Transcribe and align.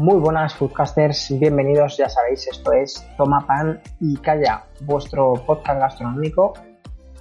Muy 0.00 0.16
buenas 0.16 0.54
foodcasters, 0.54 1.38
bienvenidos, 1.38 1.98
ya 1.98 2.08
sabéis, 2.08 2.46
esto 2.46 2.72
es 2.72 3.06
Toma 3.18 3.46
Pan 3.46 3.82
y 4.00 4.16
Calla, 4.16 4.64
vuestro 4.80 5.34
podcast 5.34 5.78
gastronómico 5.78 6.54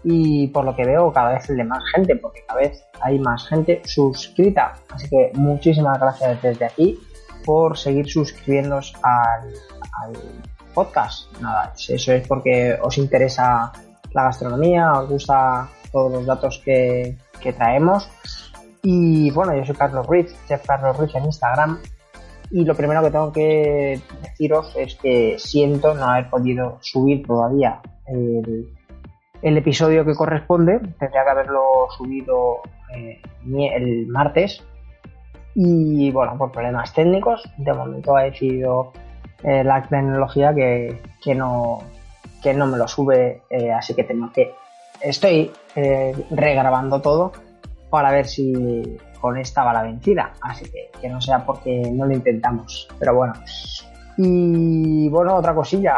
y 0.02 0.48
por 0.48 0.64
lo 0.64 0.74
que 0.74 0.86
veo 0.86 1.12
cada 1.12 1.34
vez 1.34 1.50
el 1.50 1.58
de 1.58 1.66
más 1.66 1.84
gente, 1.94 2.16
porque 2.16 2.46
cada 2.48 2.62
vez 2.62 2.82
hay 3.02 3.20
más 3.20 3.50
gente 3.50 3.82
suscrita. 3.84 4.76
Así 4.92 5.10
que 5.10 5.32
muchísimas 5.34 6.00
gracias 6.00 6.42
desde 6.42 6.64
aquí 6.64 6.98
por 7.44 7.78
seguir 7.78 8.09
suscribiéndoos 8.09 8.94
al, 9.03 10.14
podcast. 10.73 11.38
Nada, 11.42 11.73
eso 11.75 12.14
es 12.14 12.25
porque 12.25 12.80
os 12.81 12.98
interesa 12.98 13.73
la 14.14 14.23
gastronomía, 14.23 14.94
os 14.94 15.09
gusta 15.09 15.68
todos 15.92 16.14
los 16.14 16.25
datos 16.25 16.62
que, 16.64 17.18
que 17.42 17.52
traemos. 17.52 18.09
Y 18.81 19.31
bueno, 19.31 19.53
yo 19.53 19.66
soy 19.66 19.75
Carlos 19.75 20.08
Ruiz, 20.08 20.34
Chef 20.48 20.66
Carlos 20.66 20.96
Ruiz 20.96 21.14
en 21.14 21.25
Instagram 21.25 21.78
y 22.52 22.66
lo 22.66 22.75
primero 22.75 23.03
que 23.03 23.11
tengo 23.11 23.31
que 23.31 24.02
deciros 24.22 24.75
es 24.75 24.95
que 24.95 25.36
siento 25.38 25.94
no 25.94 26.05
haber 26.05 26.30
podido 26.30 26.78
subir 26.81 27.25
todavía 27.25 27.80
el, 28.08 29.58
episodio 29.58 30.03
que 30.03 30.16
corresponde. 30.16 30.80
Tendría 31.00 31.23
que 31.23 31.30
haberlo 31.30 31.88
subido 31.95 32.61
eh, 32.95 33.22
el 33.45 34.08
martes. 34.08 34.64
Y 35.53 36.09
bueno, 36.11 36.38
por 36.38 36.52
problemas 36.52 36.94
técnicos, 36.94 37.44
de 37.58 37.73
momento 37.73 38.16
ha 38.16 38.23
decidido 38.23 38.94
eh, 39.44 39.63
la 39.63 39.81
tecnología 39.84 40.53
que, 40.53 41.02
que, 41.22 41.36
no, 41.36 41.80
que 42.41 42.53
no 42.53 42.66
me 42.66 42.78
lo 42.78 42.88
sube. 42.88 43.44
eh, 43.50 43.72
así 43.72 43.94
que 43.94 44.03
tengo 44.03 44.31
que. 44.31 44.53
Estoy 45.02 45.52
regrabando 46.31 47.00
todo 47.00 47.31
para 47.90 48.12
ver 48.12 48.28
si 48.28 48.98
con 49.20 49.38
esta 49.38 49.64
va 49.64 49.73
la 49.73 49.84
vencida. 49.84 50.34
Así 50.42 50.66
que 50.66 50.90
que 51.00 51.09
no 51.09 51.22
sea 51.22 51.45
porque 51.45 51.92
no 51.92 52.06
lo 52.06 52.14
intentamos. 52.14 52.88
Pero 52.98 53.16
bueno. 53.16 53.34
Y 54.18 55.08
bueno, 55.09 55.36
otra 55.36 55.54
cosilla. 55.54 55.96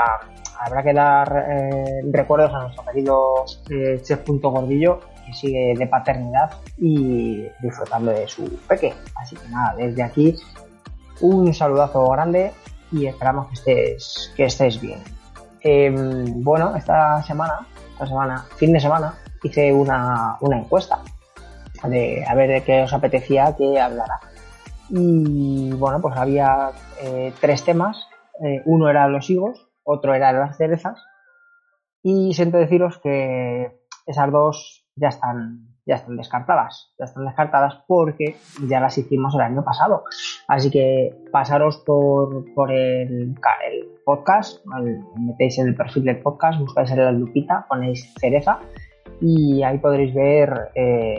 Habrá 0.60 0.84
que 0.84 0.94
dar 0.94 1.46
eh, 1.50 2.02
recuerdos 2.12 2.54
a 2.54 2.62
nuestro 2.62 2.86
querido 2.86 3.46
eh, 3.70 4.00
chef.gordillo 4.04 5.00
que 5.26 5.34
sigue 5.34 5.74
de 5.76 5.88
paternidad 5.88 6.52
y 6.78 7.48
disfrutando 7.62 8.12
de 8.12 8.28
su 8.28 8.60
peque. 8.68 8.94
Así 9.16 9.36
que 9.36 9.50
nada, 9.50 9.76
desde 9.76 10.04
aquí 10.04 10.36
un 11.22 11.52
saludazo 11.54 12.08
grande 12.10 12.52
y 12.92 13.08
esperamos 13.08 13.48
que 13.48 13.54
estés, 13.54 14.34
que 14.36 14.46
estés 14.46 14.80
bien. 14.80 15.00
Eh, 15.62 15.92
bueno, 16.36 16.76
esta 16.76 17.24
semana, 17.24 17.66
esta 17.94 18.06
semana, 18.06 18.46
fin 18.58 18.74
de 18.74 18.80
semana, 18.80 19.16
hice 19.44 19.74
una, 19.74 20.38
una 20.42 20.60
encuesta 20.60 21.02
de 21.88 22.24
a 22.28 22.36
ver 22.36 22.50
de 22.50 22.64
qué 22.64 22.84
os 22.84 22.94
apetecía 22.94 23.56
que 23.58 23.80
hablara. 23.80 24.20
Y 24.90 25.72
bueno, 25.74 26.02
pues 26.02 26.16
había 26.18 26.72
eh, 27.02 27.34
tres 27.40 27.64
temas. 27.64 28.08
Eh, 28.44 28.62
uno 28.66 28.90
era 28.90 29.08
los 29.08 29.30
higos, 29.30 29.70
otro 29.84 30.14
era 30.14 30.34
las 30.34 30.58
cerezas. 30.58 31.02
Y 32.04 32.34
siento 32.34 32.58
deciros 32.58 33.00
que 33.00 33.80
esas 34.06 34.32
dos 34.32 34.88
ya 34.96 35.10
están, 35.10 35.68
ya 35.86 35.96
están 35.96 36.18
descartadas. 36.18 36.94
Ya 37.00 37.06
están 37.06 37.26
descartadas 37.26 37.76
porque 37.88 38.36
ya 38.68 38.80
las 38.80 38.98
hicimos 38.98 39.34
el 39.36 39.42
año 39.42 39.64
pasado. 39.64 40.04
Así 40.48 40.70
que 40.70 41.16
pasaros 41.32 41.78
por, 41.86 42.54
por 42.54 42.72
el, 42.72 43.36
podcast, 44.04 44.66
metéis 45.18 45.60
en 45.60 45.70
el 45.70 45.76
perfil 45.76 46.04
del 46.06 46.20
podcast, 46.20 46.60
buscáis 46.60 46.92
en 46.92 46.98
la 46.98 47.12
lupita, 47.12 47.66
ponéis 47.70 48.14
cereza 48.20 48.60
y 49.22 49.62
ahí 49.62 49.78
podréis 49.78 50.14
ver 50.14 50.72
eh, 50.76 51.18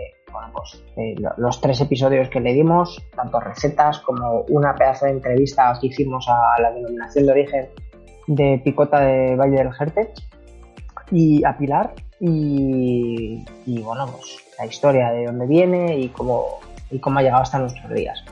pues, 0.53 0.83
eh, 0.97 1.15
los 1.37 1.61
tres 1.61 1.81
episodios 1.81 2.29
que 2.29 2.41
le 2.41 2.53
dimos, 2.53 3.03
tanto 3.15 3.41
recetas 3.41 3.99
como 4.01 4.43
una 4.49 4.75
pedazo 4.75 5.07
de 5.07 5.13
entrevista 5.13 5.77
que 5.81 5.89
hicimos 5.89 6.27
a 6.29 6.61
la 6.61 6.73
denominación 6.73 7.27
de 7.27 7.33
origen 7.33 7.69
de 8.27 8.61
Picota 8.65 9.01
de 9.01 9.37
Valle 9.37 9.57
del 9.57 9.73
Jerte 9.73 10.13
y 11.11 11.45
a 11.45 11.57
Pilar 11.57 11.93
y, 12.21 13.45
y, 13.67 13.83
bueno, 13.83 14.07
pues 14.07 14.37
la 14.59 14.67
historia 14.67 15.11
de 15.11 15.27
dónde 15.27 15.47
viene 15.47 15.99
y 15.99 16.09
cómo, 16.09 16.61
y 16.91 16.99
cómo 16.99 17.19
ha 17.19 17.23
llegado 17.23 17.43
hasta 17.43 17.59
nuestros 17.59 17.93
días. 17.93 18.25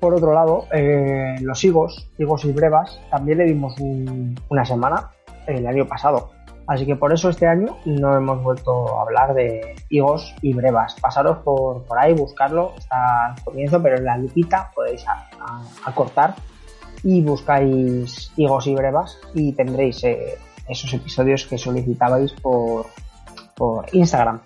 Por 0.00 0.14
otro 0.14 0.34
lado, 0.34 0.66
eh, 0.72 1.36
los 1.40 1.62
higos, 1.62 2.10
higos 2.18 2.44
y 2.44 2.52
brevas, 2.52 3.00
también 3.10 3.38
le 3.38 3.44
dimos 3.44 3.78
un, 3.78 4.34
una 4.48 4.64
semana 4.64 5.10
el 5.46 5.64
año 5.66 5.86
pasado. 5.86 6.30
Así 6.66 6.86
que 6.86 6.96
por 6.96 7.12
eso 7.12 7.28
este 7.28 7.46
año 7.46 7.76
no 7.84 8.16
hemos 8.16 8.42
vuelto 8.42 8.98
a 8.98 9.02
hablar 9.02 9.34
de 9.34 9.74
higos 9.88 10.34
y 10.42 10.52
brevas. 10.52 10.94
Pasaros 11.00 11.38
por, 11.38 11.82
por 11.84 11.98
ahí, 11.98 12.14
buscarlo, 12.14 12.74
está 12.78 13.26
al 13.26 13.42
comienzo, 13.42 13.82
pero 13.82 13.96
en 13.96 14.04
la 14.04 14.16
lupita 14.16 14.70
podéis 14.74 15.04
a, 15.06 15.92
cortar 15.92 16.34
y 17.02 17.20
buscáis 17.20 18.30
higos 18.36 18.66
y 18.68 18.74
brevas 18.74 19.18
y 19.34 19.52
tendréis 19.52 20.04
eh, 20.04 20.38
esos 20.68 20.92
episodios 20.94 21.46
que 21.46 21.58
solicitabais 21.58 22.32
por, 22.32 22.86
por 23.56 23.86
Instagram. 23.92 24.40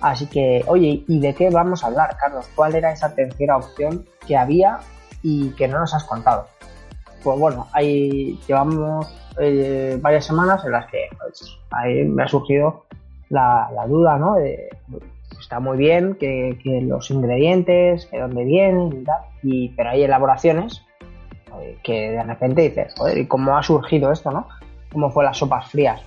Así 0.00 0.26
que, 0.26 0.62
oye, 0.68 1.04
¿y 1.08 1.20
de 1.20 1.34
qué 1.34 1.48
vamos 1.48 1.82
a 1.82 1.86
hablar, 1.86 2.16
Carlos? 2.20 2.46
¿Cuál 2.54 2.74
era 2.74 2.92
esa 2.92 3.14
tercera 3.14 3.56
opción 3.56 4.04
que 4.26 4.36
había 4.36 4.78
y 5.22 5.50
que 5.50 5.68
no 5.68 5.80
nos 5.80 5.94
has 5.94 6.04
contado? 6.04 6.48
Pues 7.22 7.38
bueno, 7.38 7.66
ahí 7.72 8.38
llevamos 8.46 9.06
eh, 9.40 9.98
varias 10.00 10.24
semanas 10.24 10.64
en 10.64 10.72
las 10.72 10.86
que 10.90 11.08
pues, 11.18 11.58
ahí 11.70 12.04
me 12.04 12.22
ha 12.22 12.28
surgido 12.28 12.84
la, 13.28 13.68
duda, 13.88 14.18
¿no? 14.18 14.34
De, 14.34 14.68
está 15.40 15.60
muy 15.60 15.76
bien 15.76 16.14
que, 16.14 16.58
que, 16.62 16.80
los 16.80 17.10
ingredientes, 17.10 18.06
que 18.06 18.18
dónde 18.18 18.44
vienen 18.44 19.00
y 19.00 19.04
tal, 19.04 19.20
y, 19.42 19.68
pero 19.70 19.90
hay 19.90 20.02
elaboraciones 20.02 20.82
eh, 21.60 21.78
que 21.82 22.10
de 22.12 22.22
repente 22.22 22.62
dices, 22.62 22.94
joder, 22.96 23.18
¿y 23.18 23.26
cómo 23.26 23.56
ha 23.56 23.62
surgido 23.62 24.12
esto, 24.12 24.30
no? 24.30 24.48
¿Cómo 24.92 25.10
fue 25.10 25.24
las 25.24 25.36
sopas 25.36 25.70
frías? 25.70 26.00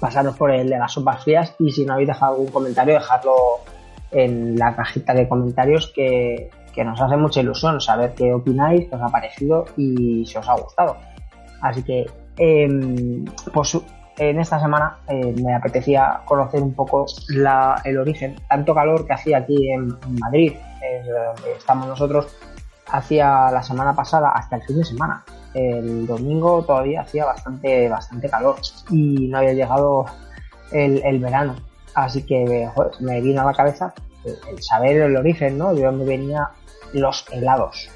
Pasaros 0.00 0.36
por 0.36 0.50
el 0.50 0.68
de 0.68 0.78
las 0.78 0.92
sopas 0.92 1.22
frías 1.22 1.54
y 1.58 1.70
si 1.70 1.84
no 1.84 1.94
habéis 1.94 2.08
dejado 2.08 2.32
algún 2.32 2.50
comentario, 2.50 2.94
dejadlo 2.94 3.34
en 4.10 4.58
la 4.58 4.74
cajita 4.74 5.14
de 5.14 5.28
comentarios 5.28 5.92
que, 5.94 6.50
que 6.72 6.84
nos 6.84 7.00
hace 7.00 7.16
mucha 7.16 7.40
ilusión 7.40 7.80
saber 7.80 8.14
qué 8.14 8.32
opináis, 8.32 8.88
qué 8.88 8.96
os 8.96 9.02
ha 9.02 9.08
parecido 9.08 9.66
y 9.76 10.24
si 10.26 10.36
os 10.36 10.48
ha 10.48 10.54
gustado. 10.54 10.96
Así 11.60 11.82
que, 11.82 12.06
eh, 12.36 12.68
pues 13.52 13.76
en 14.18 14.40
esta 14.40 14.60
semana 14.60 14.98
eh, 15.08 15.34
me 15.42 15.54
apetecía 15.54 16.20
conocer 16.24 16.62
un 16.62 16.74
poco 16.74 17.06
la, 17.28 17.80
el 17.84 17.98
origen, 17.98 18.36
tanto 18.48 18.74
calor 18.74 19.06
que 19.06 19.14
hacía 19.14 19.38
aquí 19.38 19.70
en, 19.70 19.96
Madrid, 20.20 20.54
es 20.82 21.06
donde 21.06 21.52
estamos 21.56 21.86
nosotros, 21.86 22.26
hacía 22.88 23.50
la 23.50 23.62
semana 23.62 23.94
pasada 23.94 24.30
hasta 24.30 24.56
el 24.56 24.62
fin 24.62 24.78
de 24.78 24.84
semana. 24.84 25.24
El 25.54 26.06
domingo 26.06 26.62
todavía 26.64 27.02
hacía 27.02 27.26
bastante, 27.26 27.88
bastante 27.88 28.28
calor 28.28 28.56
y 28.90 29.28
no 29.28 29.38
había 29.38 29.52
llegado 29.52 30.06
el, 30.72 31.02
el 31.04 31.18
verano. 31.18 31.56
Así 31.94 32.24
que 32.24 32.68
me 33.00 33.20
vino 33.20 33.42
a 33.42 33.44
la 33.44 33.52
cabeza 33.52 33.92
el, 34.24 34.36
el 34.50 34.62
saber 34.62 34.96
el 34.96 35.16
origen, 35.16 35.58
¿no? 35.58 35.74
De 35.74 35.82
dónde 35.82 36.06
venían 36.06 36.46
los 36.94 37.26
helados. 37.30 37.90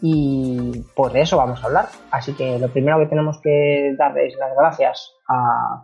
Y 0.00 0.84
pues 0.94 1.12
de 1.12 1.22
eso 1.22 1.36
vamos 1.36 1.62
a 1.62 1.66
hablar. 1.66 1.86
Así 2.10 2.34
que 2.34 2.58
lo 2.58 2.68
primero 2.68 2.98
que 2.98 3.06
tenemos 3.06 3.40
que 3.42 3.94
darles 3.98 4.36
las 4.38 4.54
gracias 4.56 5.12
a, 5.28 5.82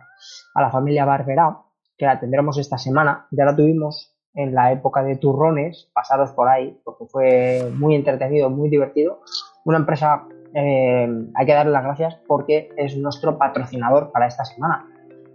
a 0.53 0.61
la 0.61 0.71
familia 0.71 1.05
Barberá, 1.05 1.57
que 1.97 2.05
la 2.05 2.19
tendremos 2.19 2.57
esta 2.57 2.77
semana. 2.77 3.27
Ya 3.31 3.45
la 3.45 3.55
tuvimos 3.55 4.15
en 4.33 4.53
la 4.53 4.71
época 4.71 5.01
de 5.03 5.15
turrones, 5.15 5.89
pasados 5.93 6.31
por 6.31 6.47
ahí, 6.49 6.77
porque 6.83 7.05
fue 7.05 7.71
muy 7.73 7.95
entretenido, 7.95 8.49
muy 8.49 8.69
divertido. 8.69 9.21
Una 9.63 9.77
empresa, 9.77 10.27
eh, 10.53 11.07
hay 11.33 11.45
que 11.45 11.53
darle 11.53 11.71
las 11.71 11.83
gracias 11.83 12.17
porque 12.27 12.69
es 12.77 12.97
nuestro 12.97 13.37
patrocinador 13.37 14.11
para 14.11 14.27
esta 14.27 14.45
semana. 14.45 14.85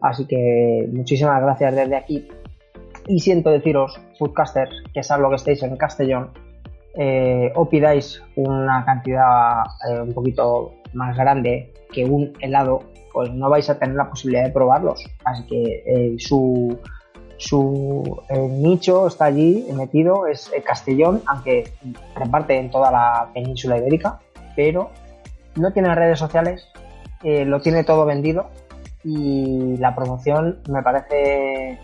Así 0.03 0.27
que 0.27 0.89
muchísimas 0.93 1.43
gracias 1.43 1.75
desde 1.75 1.95
aquí 1.95 2.27
Y 3.07 3.21
siento 3.21 3.51
deciros, 3.51 4.01
foodcasters, 4.19 4.83
que 4.95 5.01
es 5.01 5.11
lo 5.11 5.29
que 5.29 5.37
estéis 5.37 5.63
en 5.63 5.77
Castellón, 5.77 6.31
eh, 6.95 7.53
o 7.55 7.69
pidáis 7.69 8.21
una 8.35 8.85
cantidad 8.85 9.63
eh, 9.89 10.01
un 10.01 10.13
poquito 10.13 10.75
más 10.93 11.17
grande 11.17 11.73
que 11.93 12.05
un 12.05 12.33
helado, 12.41 12.83
pues 13.13 13.31
no 13.33 13.49
vais 13.49 13.71
a 13.71 13.79
tener 13.79 13.95
la 13.95 14.11
posibilidad 14.11 14.45
de 14.45 14.51
probarlos. 14.51 15.05
Así 15.25 15.47
que 15.47 15.85
eh, 15.87 16.17
su, 16.19 16.79
su 17.37 18.21
nicho 18.51 19.07
está 19.07 19.27
allí 19.27 19.67
metido, 19.73 20.27
es 20.27 20.51
Castellón, 20.65 21.23
aunque 21.27 21.73
reparte 22.17 22.59
en 22.59 22.71
toda 22.71 22.91
la 22.91 23.29
península 23.33 23.79
ibérica, 23.79 24.19
pero 24.57 24.91
no 25.55 25.73
tiene 25.73 25.95
redes 25.95 26.19
sociales, 26.19 26.67
lo 27.23 27.61
tiene 27.61 27.85
todo 27.85 28.05
vendido 28.07 28.49
y 29.05 29.77
la 29.77 29.95
promoción 29.95 30.61
me 30.69 30.83
parece 30.83 31.79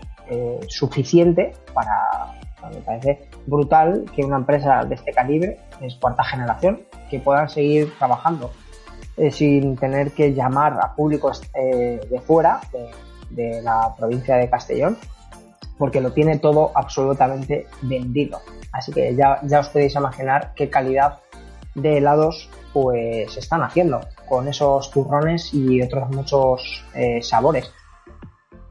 suficiente 0.67 1.53
para, 1.73 2.33
me 2.73 2.81
parece 2.81 3.29
brutal 3.47 4.05
que 4.15 4.23
una 4.23 4.37
empresa 4.37 4.83
de 4.83 4.95
este 4.95 5.11
calibre, 5.11 5.57
es 5.81 5.95
cuarta 5.95 6.23
generación, 6.23 6.81
que 7.09 7.19
puedan 7.19 7.49
seguir 7.49 7.91
trabajando 7.97 8.51
eh, 9.15 9.31
sin 9.31 9.75
tener 9.77 10.11
que 10.11 10.33
llamar 10.33 10.77
a 10.79 10.93
públicos 10.93 11.41
eh, 11.55 11.99
de 12.09 12.19
fuera, 12.21 12.59
de, 13.31 13.61
la 13.61 13.93
provincia 13.97 14.35
de 14.35 14.49
Castellón, 14.49 14.97
porque 15.77 16.01
lo 16.01 16.13
tiene 16.13 16.37
todo 16.37 16.71
absolutamente 16.75 17.67
vendido. 17.81 18.39
Así 18.71 18.91
que 18.91 19.15
ya, 19.15 19.39
ya 19.43 19.61
os 19.61 19.69
podéis 19.69 19.95
imaginar 19.95 20.53
qué 20.55 20.69
calidad 20.69 21.19
de 21.75 21.97
helados 21.97 22.49
pues 22.73 23.35
están 23.37 23.63
haciendo 23.63 24.01
con 24.27 24.47
esos 24.47 24.91
turrones 24.91 25.53
y 25.53 25.81
otros 25.81 26.09
muchos 26.09 26.85
eh, 26.93 27.21
sabores. 27.21 27.71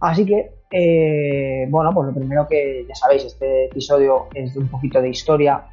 Así 0.00 0.26
que 0.26 0.55
eh, 0.70 1.66
bueno, 1.68 1.92
pues 1.94 2.08
lo 2.08 2.14
primero 2.14 2.46
que 2.48 2.84
ya 2.88 2.94
sabéis, 2.94 3.24
este 3.24 3.66
episodio 3.66 4.26
es 4.34 4.54
de 4.54 4.60
un 4.60 4.68
poquito 4.68 5.00
de 5.00 5.10
historia 5.10 5.64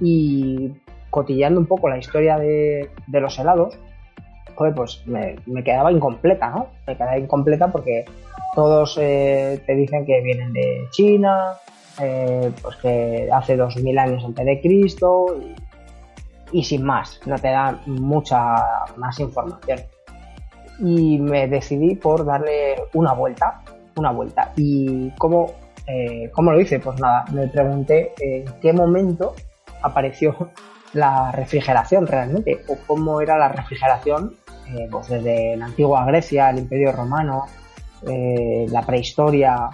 y 0.00 0.72
cotillando 1.10 1.60
un 1.60 1.66
poco 1.66 1.88
la 1.88 1.98
historia 1.98 2.38
de, 2.38 2.90
los 3.08 3.38
helados, 3.38 3.78
pues 4.76 5.02
me, 5.06 5.36
quedaba 5.64 5.90
incompleta, 5.90 6.50
¿no? 6.50 6.68
Me 6.86 6.96
quedaba 6.96 7.18
incompleta 7.18 7.72
porque 7.72 8.04
todos 8.54 8.96
eh, 9.00 9.60
te 9.66 9.74
dicen 9.74 10.04
que 10.06 10.20
vienen 10.20 10.52
de 10.52 10.86
China, 10.90 11.54
eh, 12.00 12.52
pues 12.62 12.76
que 12.76 13.28
hace 13.32 13.56
2000 13.56 13.98
años 13.98 14.24
antes 14.24 14.46
de 14.46 14.60
Cristo 14.60 15.40
y 16.52 16.64
sin 16.64 16.84
más, 16.84 17.20
no 17.26 17.36
te 17.38 17.48
dan 17.48 17.80
mucha 17.86 18.86
más 18.96 19.18
información. 19.18 19.80
Y 20.78 21.18
me 21.18 21.48
decidí 21.48 21.94
por 21.96 22.24
darle 22.24 22.76
una 22.92 23.12
vuelta 23.14 23.62
una 23.96 24.10
vuelta. 24.10 24.52
¿Y 24.56 25.10
cómo, 25.18 25.52
eh, 25.86 26.30
cómo 26.32 26.52
lo 26.52 26.60
hice? 26.60 26.78
Pues 26.80 26.98
nada, 27.00 27.24
me 27.32 27.48
pregunté 27.48 28.12
en 28.18 28.44
qué 28.60 28.72
momento 28.72 29.34
apareció 29.82 30.50
la 30.92 31.32
refrigeración 31.32 32.06
realmente, 32.06 32.64
o 32.68 32.76
cómo 32.86 33.20
era 33.20 33.38
la 33.38 33.48
refrigeración 33.48 34.36
eh, 34.68 34.88
pues 34.90 35.08
desde 35.08 35.56
la 35.56 35.66
antigua 35.66 36.04
Grecia, 36.04 36.50
el 36.50 36.58
Imperio 36.58 36.92
Romano, 36.92 37.46
eh, 38.06 38.66
la 38.70 38.82
prehistoria, 38.82 39.70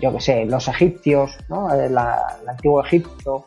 yo 0.00 0.12
que 0.12 0.20
sé, 0.20 0.44
los 0.44 0.68
egipcios, 0.68 1.38
¿no? 1.48 1.72
el 1.72 1.96
antiguo 1.96 2.84
Egipto 2.84 3.46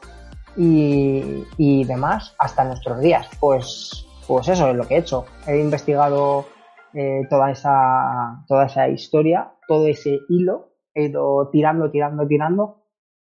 y, 0.56 1.44
y, 1.58 1.84
demás 1.84 2.36
hasta 2.40 2.64
nuestros 2.64 3.00
días. 3.00 3.28
Pues, 3.40 4.06
pues 4.28 4.48
eso 4.48 4.70
es 4.70 4.76
lo 4.76 4.88
que 4.88 4.96
he 4.96 5.00
hecho. 5.00 5.26
He 5.46 5.60
investigado 5.60 6.46
eh, 6.94 7.22
toda, 7.30 7.52
esa, 7.52 8.44
toda 8.48 8.66
esa 8.66 8.88
historia, 8.90 9.52
todo 9.68 9.88
ese 9.88 10.20
hilo, 10.30 10.74
he 10.94 11.06
ido 11.06 11.50
tirando, 11.52 11.92
tirando, 11.92 12.28
tirando, 12.28 12.84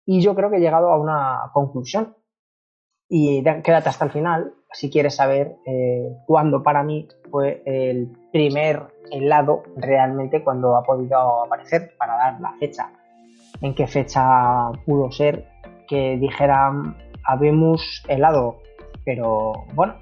y 0.05 0.21
yo 0.21 0.35
creo 0.35 0.49
que 0.49 0.57
he 0.57 0.61
llegado 0.61 0.89
a 0.91 0.99
una 0.99 1.51
conclusión. 1.53 2.15
Y 3.07 3.43
quédate 3.43 3.89
hasta 3.89 4.05
el 4.05 4.11
final 4.11 4.53
si 4.71 4.89
quieres 4.89 5.15
saber 5.15 5.57
eh, 5.65 6.15
cuándo 6.27 6.61
para 6.61 6.83
mí 6.83 7.07
fue 7.31 7.63
el 7.65 8.11
primer 8.31 8.87
helado 9.11 9.63
realmente 9.75 10.43
cuando 10.43 10.77
ha 10.77 10.83
podido 10.83 11.45
aparecer 11.45 11.91
para 11.97 12.15
dar 12.15 12.39
la 12.39 12.53
fecha. 12.59 12.91
En 13.61 13.73
qué 13.73 13.87
fecha 13.87 14.71
pudo 14.85 15.11
ser 15.11 15.47
que 15.87 16.17
dijeran 16.17 16.95
habemos 17.23 18.03
helado. 18.07 18.61
Pero 19.05 19.53
bueno, 19.73 19.95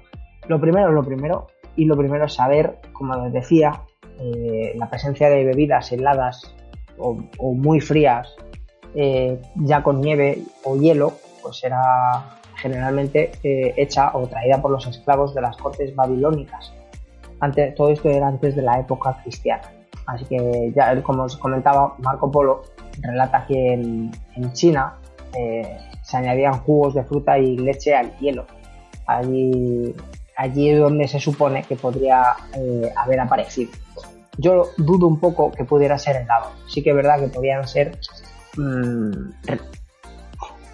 lo 0.48 0.60
primero, 0.60 0.92
lo 0.92 1.02
primero, 1.02 1.46
y 1.76 1.84
lo 1.84 1.96
primero 1.96 2.26
es 2.26 2.34
saber, 2.34 2.78
como 2.92 3.14
les 3.24 3.32
decía, 3.32 3.84
eh, 4.20 4.72
la 4.76 4.90
presencia 4.90 5.30
de 5.30 5.44
bebidas 5.44 5.92
heladas 5.92 6.52
o, 6.98 7.14
muy 7.54 7.80
frías, 7.80 8.34
eh, 8.94 9.40
ya 9.54 9.82
con 9.82 10.00
nieve 10.00 10.42
o 10.64 10.76
hielo, 10.76 11.12
pues 11.40 11.62
era 11.62 12.40
generalmente 12.56 13.30
eh, 13.44 13.74
hecha 13.76 14.10
o 14.14 14.26
traída 14.26 14.60
por 14.60 14.72
los 14.72 14.84
esclavos 14.88 15.34
de 15.34 15.42
las 15.42 15.56
cortes 15.56 15.94
babilónicas. 15.94 16.72
Antes, 17.38 17.76
todo 17.76 17.90
esto 17.90 18.08
era 18.08 18.26
antes 18.26 18.56
de 18.56 18.62
la 18.62 18.80
época 18.80 19.16
cristiana. 19.22 19.62
Así 20.06 20.24
que 20.24 20.72
ya, 20.74 21.00
como 21.02 21.24
os 21.24 21.36
comentaba, 21.36 21.94
Marco 21.98 22.28
Polo 22.30 22.62
relata 23.00 23.46
que 23.46 23.74
en, 23.74 24.10
China 24.52 24.94
se 26.02 26.16
añadían 26.16 26.54
jugos 26.60 26.94
de 26.94 27.04
fruta 27.04 27.38
y 27.38 27.56
leche 27.56 27.94
al 27.94 28.16
hielo. 28.18 28.46
Allí 29.06 29.94
allí 30.36 30.70
es 30.70 30.78
donde 30.78 31.06
se 31.06 31.20
supone 31.20 31.62
que 31.64 31.76
podría 31.76 32.34
haber 32.96 33.20
aparecido. 33.20 33.70
Yo 34.38 34.70
dudo 34.76 35.08
un 35.08 35.18
poco 35.18 35.50
que 35.50 35.64
pudiera 35.64 35.98
ser 35.98 36.16
helado. 36.16 36.50
Sí 36.68 36.82
que 36.82 36.90
es 36.90 36.96
verdad 36.96 37.18
que 37.18 37.26
podrían 37.26 37.66
ser 37.66 37.98
mm, 38.56 39.30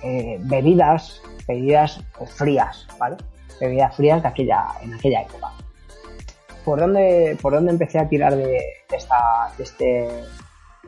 eh, 0.03 0.39
bebidas, 0.43 1.23
bebidas 1.49 2.05
frías, 2.37 2.87
¿vale? 2.99 3.17
Bebidas 3.59 3.97
frías 3.97 4.23
de 4.23 4.29
aquella, 4.29 4.67
en 4.83 4.93
aquella 4.93 5.23
época. 5.23 5.49
¿Por 6.63 6.79
dónde, 6.79 7.39
por 7.41 7.55
dónde 7.55 7.73
empecé 7.73 7.99
a 7.99 8.09
tirar 8.09 8.37
de, 8.37 8.61
esta, 8.95 9.51
este 9.59 10.09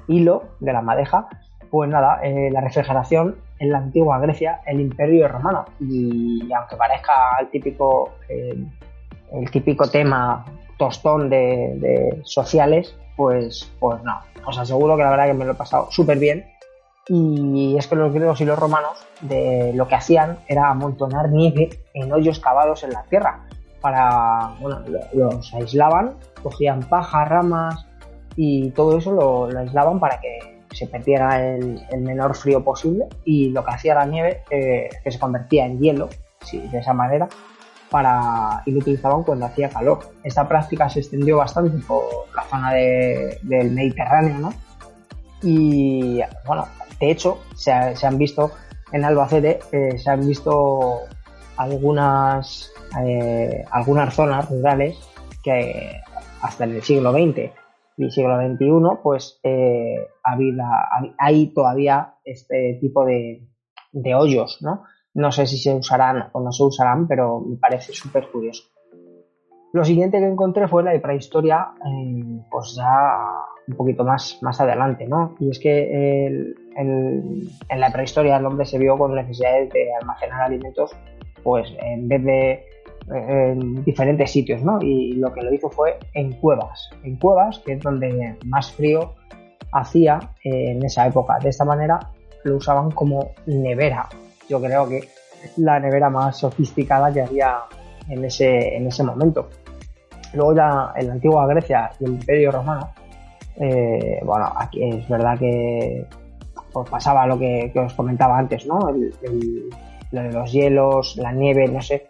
hilo 0.06 0.44
de 0.60 0.72
la 0.74 0.82
madeja? 0.82 1.28
Pues 1.70 1.88
nada, 1.88 2.20
eh, 2.22 2.50
la 2.52 2.60
refrigeración 2.60 3.36
en 3.58 3.72
la 3.72 3.78
antigua 3.78 4.18
Grecia 4.18 4.60
el 4.66 4.80
imperio 4.80 5.28
romano. 5.28 5.64
Y, 5.80 6.52
aunque 6.52 6.76
parezca 6.76 7.38
el 7.40 7.48
típico, 7.48 8.12
el 8.28 9.50
típico 9.50 9.88
tema 9.88 10.44
tostón 10.76 11.30
de, 11.30 12.20
sociales, 12.24 12.94
pues, 13.16 13.70
pues 13.80 14.02
no. 14.02 14.20
Os 14.44 14.58
aseguro 14.58 14.96
que 14.96 15.02
la 15.02 15.10
verdad 15.10 15.26
que 15.26 15.34
me 15.34 15.44
lo 15.44 15.52
he 15.52 15.56
pasado 15.56 15.88
súper 15.90 16.18
bien. 16.18 16.46
Y 17.08 17.76
es 17.78 17.86
que 17.86 17.94
los 17.94 18.12
griegos 18.12 18.40
y 18.40 18.44
los 18.44 18.58
romanos 18.58 18.98
de 19.20 19.72
lo 19.74 19.86
que 19.86 19.94
hacían 19.94 20.38
era 20.48 20.70
amontonar 20.70 21.30
nieve 21.30 21.70
en 21.94 22.12
hoyos 22.12 22.40
cavados 22.40 22.82
en 22.82 22.90
la 22.90 23.04
tierra. 23.04 23.46
Para, 23.80 24.54
bueno, 24.60 24.82
los 25.12 25.54
aislaban, 25.54 26.16
cogían 26.42 26.80
paja, 26.80 27.24
ramas 27.24 27.86
y 28.34 28.70
todo 28.70 28.98
eso 28.98 29.12
lo, 29.12 29.58
aislaban 29.58 30.00
para 30.00 30.20
que 30.20 30.64
se 30.72 30.88
perdiera 30.88 31.46
el, 31.46 31.80
menor 32.00 32.34
frío 32.34 32.64
posible 32.64 33.06
y 33.24 33.50
lo 33.50 33.64
que 33.64 33.70
hacía 33.72 33.94
la 33.94 34.06
nieve 34.06 34.42
eh, 34.50 34.88
que 35.04 35.10
se 35.12 35.18
convertía 35.18 35.64
en 35.64 35.78
hielo 35.78 36.08
de 36.52 36.78
esa 36.78 36.92
manera 36.92 37.28
para 37.90 38.62
y 38.66 38.72
lo 38.72 38.78
utilizaban 38.78 39.22
cuando 39.22 39.46
hacía 39.46 39.68
calor. 39.68 40.00
Esta 40.22 40.48
práctica 40.48 40.88
se 40.88 41.00
extendió 41.00 41.38
bastante 41.38 41.78
por 41.86 42.04
la 42.34 42.42
zona 42.44 42.72
del 42.72 43.70
Mediterráneo, 43.72 44.38
¿no? 44.38 44.52
Y 45.42 46.20
bueno, 46.46 46.66
de 47.00 47.10
hecho, 47.10 47.38
se, 47.54 47.72
han 47.72 48.18
visto 48.18 48.52
en 48.92 49.04
Albacete, 49.04 49.60
eh, 49.72 49.98
se 49.98 50.10
han 50.10 50.26
visto 50.26 51.00
algunas, 51.56 52.72
eh, 53.04 53.64
algunas 53.70 54.14
zonas 54.14 54.48
rurales 54.48 54.96
que 55.42 56.00
hasta 56.42 56.64
en 56.64 56.76
el 56.76 56.82
siglo 56.82 57.12
XX 57.12 57.50
y 57.98 58.10
siglo 58.10 58.36
XXI, 58.36 59.00
pues 59.02 59.40
eh, 59.42 59.96
hay 61.18 61.46
todavía 61.48 62.14
este 62.24 62.78
tipo 62.80 63.04
de, 63.04 63.46
hoyos, 64.14 64.58
¿no? 64.60 64.84
No 65.16 65.32
sé 65.32 65.46
si 65.46 65.58
se 65.58 65.74
usarán 65.74 66.28
o 66.32 66.40
no 66.40 66.52
se 66.52 66.62
usarán, 66.62 67.08
pero 67.08 67.40
me 67.40 67.56
parece 67.56 67.92
súper 67.92 68.30
curioso. 68.30 68.64
Lo 69.72 69.84
siguiente 69.84 70.18
que 70.18 70.26
encontré 70.26 70.68
fue 70.68 70.82
la 70.82 70.98
prehistoria, 71.00 71.68
eh, 71.84 72.40
pues 72.50 72.76
ya 72.76 73.18
un 73.68 73.76
poquito 73.76 74.04
más, 74.04 74.38
más 74.42 74.60
adelante, 74.60 75.06
¿no? 75.06 75.34
Y 75.40 75.50
es 75.50 75.58
que 75.58 76.26
en 76.76 77.80
la 77.80 77.90
prehistoria 77.90 78.36
el 78.36 78.46
hombre 78.46 78.64
se 78.64 78.78
vio 78.78 78.96
con 78.96 79.14
necesidades 79.14 79.72
de 79.72 79.88
almacenar 80.00 80.42
alimentos, 80.42 80.94
pues 81.42 81.72
en 81.80 82.06
vez 82.06 82.22
de 82.22 82.64
en 83.08 83.84
diferentes 83.84 84.30
sitios, 84.30 84.62
¿no? 84.62 84.80
Y 84.80 85.12
lo 85.12 85.32
que 85.32 85.42
lo 85.42 85.52
hizo 85.52 85.70
fue 85.70 85.98
en 86.14 86.32
cuevas, 86.32 86.90
en 87.04 87.16
cuevas, 87.16 87.58
que 87.60 87.74
es 87.74 87.80
donde 87.80 88.36
más 88.44 88.72
frío 88.72 89.14
hacía 89.72 90.18
eh, 90.44 90.72
en 90.72 90.84
esa 90.84 91.06
época. 91.06 91.38
De 91.40 91.50
esta 91.50 91.64
manera 91.64 91.98
lo 92.44 92.56
usaban 92.56 92.90
como 92.90 93.30
nevera. 93.46 94.08
Yo 94.48 94.60
creo 94.60 94.88
que 94.88 95.08
la 95.58 95.78
nevera 95.80 96.10
más 96.10 96.38
sofisticada 96.38 97.12
que 97.12 97.22
había 97.22 97.58
en 98.08 98.24
ese, 98.24 98.76
en 98.76 98.86
ese 98.86 99.02
momento. 99.02 99.48
Luego 100.32 100.54
ya 100.54 100.92
en 100.96 101.06
la 101.08 101.12
antigua 101.14 101.46
Grecia 101.46 101.90
y 102.00 102.04
el 102.04 102.12
Imperio 102.12 102.52
Romano, 102.52 102.90
eh, 103.58 104.20
bueno, 104.24 104.52
aquí 104.56 104.82
es 104.88 105.08
verdad 105.08 105.38
que 105.38 106.04
pues 106.72 106.90
pasaba 106.90 107.26
lo 107.26 107.38
que, 107.38 107.72
os 107.74 107.94
comentaba 107.94 108.38
antes, 108.38 108.66
¿no? 108.66 108.88
El- 108.90 109.14
lo 110.12 110.22
de 110.22 110.32
los 110.32 110.52
hielos, 110.52 111.16
la 111.16 111.32
nieve, 111.32 111.66
no 111.68 111.80
sé, 111.82 112.06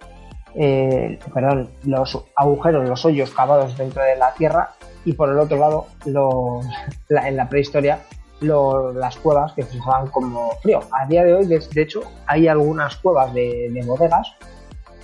eh, 0.54 1.18
perdón, 1.32 1.70
los 1.84 2.22
agujeros, 2.36 2.86
los 2.88 3.04
hoyos 3.04 3.30
cavados 3.30 3.76
dentro 3.78 4.02
de 4.02 4.16
la 4.16 4.34
tierra 4.34 4.70
y 5.04 5.12
por 5.14 5.30
el 5.30 5.38
otro 5.38 5.56
lado, 5.56 5.86
los, 6.04 6.66
la- 7.08 7.28
en 7.28 7.36
la 7.36 7.48
prehistoria, 7.48 8.00
lo- 8.40 8.92
las 8.92 9.16
cuevas 9.16 9.52
que 9.52 9.62
se 9.62 9.78
como 10.10 10.50
frío. 10.62 10.80
A 10.92 11.06
día 11.06 11.24
de 11.24 11.34
hoy, 11.34 11.46
de, 11.46 11.60
hecho, 11.82 12.02
hay 12.26 12.48
algunas 12.48 12.96
cuevas 12.96 13.32
de, 13.34 13.70
de 13.70 13.82
bodegas 13.84 14.32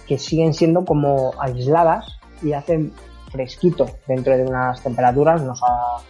que 0.06 0.18
siguen 0.18 0.52
siendo 0.54 0.84
como 0.84 1.32
aisladas 1.38 2.18
y 2.42 2.52
hacen 2.52 2.92
fresquito 3.30 3.86
dentro 4.06 4.36
de 4.36 4.44
unas 4.44 4.82
temperaturas, 4.82 5.42
no, 5.42 5.54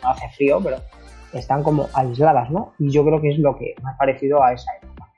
hace 0.02 0.28
frío, 0.36 0.60
pero 0.62 0.78
están 1.32 1.62
como 1.62 1.88
aisladas, 1.94 2.50
¿no? 2.50 2.72
Y 2.78 2.90
yo 2.90 3.04
creo 3.04 3.20
que 3.20 3.30
es 3.30 3.38
lo 3.38 3.56
que 3.56 3.74
ha 3.84 3.96
parecido 3.96 4.42
a 4.42 4.52
esa 4.52 4.70
época. 4.82 5.08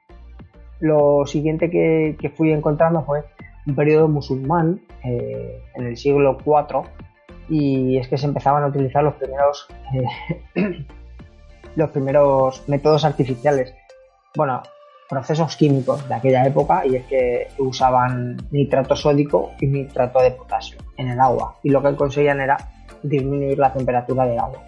Lo 0.80 1.26
siguiente 1.26 1.70
que, 1.70 2.16
que 2.20 2.28
fui 2.28 2.52
encontrando 2.52 3.02
fue 3.04 3.25
un 3.66 3.75
periodo 3.75 4.08
musulmán 4.08 4.80
eh, 5.02 5.62
en 5.75 5.87
el 5.87 5.96
siglo 5.96 6.37
IV 6.44 6.82
y 7.49 7.96
es 7.99 8.08
que 8.08 8.18
se 8.18 8.26
empezaban 8.26 8.62
a 8.62 8.66
utilizar 8.66 9.02
los 9.02 9.14
primeros 9.14 9.66
eh, 10.54 10.87
los 11.76 11.90
primeros 11.90 12.62
métodos 12.69 13.04
artificiales 13.04 13.75
bueno 14.35 14.62
procesos 15.09 15.57
químicos 15.57 16.09
de 16.09 16.14
aquella 16.14 16.47
época 16.47 16.87
y 16.87 16.97
es 16.97 17.04
que 17.04 17.49
usaban 17.59 18.37
nitrato 18.50 18.97
sódico 18.97 19.52
y 19.61 19.66
nitrato 19.66 20.21
de 20.21 20.31
potasio 20.31 20.78
en 20.97 21.09
el 21.09 21.21
agua 21.21 21.57
y 21.62 21.71
lo 21.71 21.83
que 21.83 21.95
conseguían 21.95 22.40
era 22.40 22.57
disminuir 23.02 23.59
la 23.59 23.73
temperatura 23.73 24.26
del 24.26 24.38
agua 24.38 24.62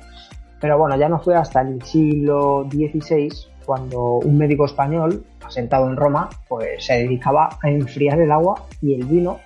pero 0.61 0.79
bueno 0.79 0.97
ya 0.97 1.09
no 1.09 1.19
fue 1.21 1.35
hasta 1.35 1.63
el 1.63 1.83
siglo 1.83 2.67
XVI 2.71 3.31
cuando 3.67 4.19
un 4.19 4.39
médico 4.39 4.65
español 4.65 5.25
asentado 5.45 5.89
en 5.89 5.97
Roma 5.97 6.29
pues 6.49 6.85
se 6.85 6.95
dedicaba 6.95 7.49
a 7.63 7.69
enfriar 7.69 8.21
el 8.21 8.31
agua 8.31 8.63
y 8.81 8.95
el 8.95 9.05
vino 9.05 9.41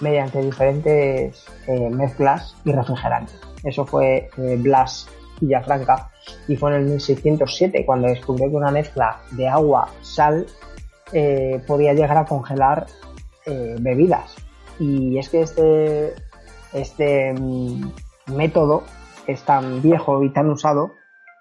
mediante 0.00 0.40
diferentes 0.40 1.46
eh, 1.66 1.90
mezclas 1.90 2.56
y 2.64 2.72
refrigerantes. 2.72 3.40
Eso 3.64 3.84
fue 3.84 4.28
eh, 4.36 4.56
Blas 4.58 5.08
Villafranca 5.42 6.10
y 6.48 6.56
fue 6.56 6.70
en 6.70 6.76
el 6.76 6.84
1607 6.84 7.84
cuando 7.84 8.08
descubrió 8.08 8.48
que 8.48 8.56
una 8.56 8.70
mezcla 8.70 9.20
de 9.32 9.48
agua, 9.48 9.88
sal, 10.00 10.46
eh, 11.12 11.60
podía 11.66 11.92
llegar 11.92 12.16
a 12.16 12.24
congelar 12.24 12.86
eh, 13.46 13.76
bebidas. 13.80 14.36
Y 14.78 15.18
es 15.18 15.28
que 15.28 15.42
este, 15.42 16.14
este 16.72 17.34
mm, 17.34 17.92
método 18.36 18.84
es 19.26 19.42
tan 19.42 19.82
viejo 19.82 20.22
y 20.22 20.32
tan 20.32 20.48
usado 20.50 20.92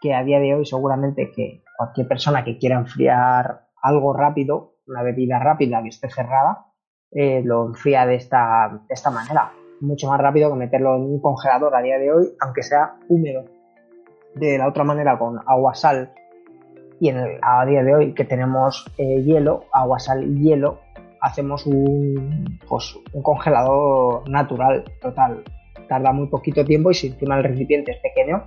que 0.01 0.13
a 0.13 0.24
día 0.24 0.39
de 0.39 0.55
hoy 0.55 0.65
seguramente 0.65 1.31
que 1.31 1.63
cualquier 1.77 2.08
persona 2.08 2.43
que 2.43 2.58
quiera 2.58 2.77
enfriar 2.77 3.67
algo 3.81 4.13
rápido, 4.13 4.75
una 4.88 5.03
bebida 5.03 5.39
rápida 5.39 5.81
que 5.81 5.89
esté 5.89 6.10
cerrada, 6.10 6.65
eh, 7.12 7.41
lo 7.43 7.67
enfría 7.67 8.05
de 8.05 8.15
esta, 8.15 8.81
de 8.88 8.93
esta 8.93 9.10
manera. 9.10 9.51
Mucho 9.79 10.08
más 10.08 10.20
rápido 10.20 10.51
que 10.51 10.58
meterlo 10.58 10.96
en 10.96 11.03
un 11.03 11.22
congelador 11.22 11.75
a 11.75 11.81
día 11.81 11.98
de 11.98 12.12
hoy, 12.12 12.27
aunque 12.39 12.63
sea 12.63 12.96
húmedo. 13.08 13.61
De 14.36 14.58
la 14.58 14.68
otra 14.68 14.84
manera, 14.84 15.18
con 15.18 15.40
agua, 15.46 15.74
sal, 15.76 16.12
y 17.00 17.10
en 17.10 17.18
el- 17.18 17.40
a 17.42 17.66
día 17.66 17.84
de 17.84 17.96
hoy 17.96 18.14
que 18.14 18.26
tenemos 18.26 18.86
eh, 18.98 19.22
hielo, 19.24 19.66
agua, 19.74 20.00
sal 20.00 20.24
y 20.24 20.44
hielo, 20.44 20.80
hacemos 21.20 21.66
un, 21.66 22.60
pues, 22.68 22.96
un 23.14 23.22
congelador 23.22 24.28
natural 24.30 24.84
total. 25.02 25.44
Tarda 25.88 26.12
muy 26.12 26.28
poquito 26.28 26.64
tiempo 26.64 26.92
y 26.92 26.94
si 26.94 27.08
encima 27.08 27.38
el 27.38 27.44
recipiente 27.44 27.92
es 27.92 27.98
pequeño, 27.98 28.44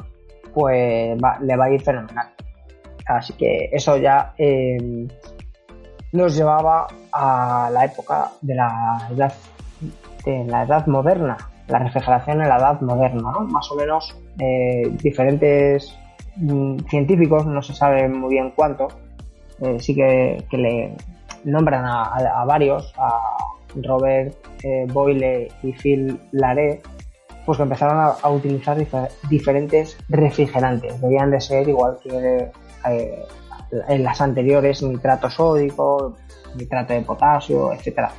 pues 0.55 1.19
le 1.41 1.57
va 1.57 1.64
a 1.64 1.71
ir 1.71 1.83
fenomenal. 1.83 2.29
Así 3.07 3.35
que 3.35 3.69
eso 3.73 3.97
ya 3.99 4.33
eh, 4.38 5.07
nos 6.12 6.35
llevaba 6.37 6.87
a 7.12 7.69
la 7.73 7.85
época 7.85 8.31
de 8.41 8.55
la 8.55 9.09
edad 9.11 9.33
de 10.25 10.45
la 10.45 10.62
edad 10.62 10.87
moderna, 10.87 11.37
la 11.68 11.78
refrigeración 11.78 12.42
en 12.42 12.49
la 12.49 12.56
edad 12.56 12.80
moderna, 12.80 13.33
¿no? 13.33 13.40
Más 13.47 13.71
o 13.71 13.76
menos 13.76 14.16
eh, 14.38 14.88
diferentes 15.02 15.97
mm, 16.37 16.78
científicos, 16.88 17.47
no 17.47 17.62
se 17.62 17.75
sabe 17.75 18.09
muy 18.09 18.35
bien 18.35 18.52
cuánto, 18.54 18.88
eh, 19.61 19.78
sí 19.80 19.94
que, 19.94 20.44
le 20.52 20.97
nombran 21.44 21.85
a, 21.87 22.44
varios, 22.47 22.92
a 22.97 23.37
Robert 23.83 24.35
eh, 24.62 24.87
Boyle 24.92 25.52
y 25.62 25.73
Phil 25.73 26.18
Laré, 26.33 26.83
pues 27.44 27.59
que 27.59 27.62
empezaron 27.62 28.14
a, 28.23 28.28
utilizar 28.30 28.78
difer- 28.78 29.11
diferentes 29.28 29.99
refrigerantes. 30.09 31.00
Debían 31.00 31.30
de 31.30 31.40
ser 31.40 31.68
igual 31.68 31.99
que 32.02 32.50
en 33.88 34.02
las 34.02 34.21
anteriores 34.21 34.83
nitrato 34.83 35.28
sódico, 35.28 36.16
nitrato 36.56 36.92
de 36.92 37.02
potasio, 37.02 37.73
etcétera. 37.73 38.12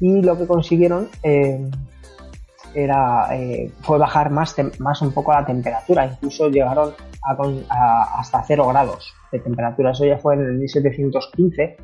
Y 0.00 0.22
lo 0.22 0.36
que 0.38 0.46
consiguieron 0.46 1.08
era 2.74 3.28
eh, 3.36 3.70
fue 3.82 3.98
bajar 3.98 4.30
más, 4.30 4.54
más 4.78 5.00
un 5.02 5.12
poco 5.12 5.32
la 5.32 5.44
temperatura, 5.44 6.06
incluso 6.06 6.48
llegaron 6.48 6.92
a 7.22 7.36
a- 7.70 8.18
hasta 8.20 8.42
0 8.42 8.66
grados 8.68 9.12
de 9.32 9.38
temperatura. 9.40 9.90
Eso 9.92 10.04
ya 10.04 10.18
fue 10.18 10.34
en 10.34 10.40
el 10.40 10.52
1715 10.58 11.76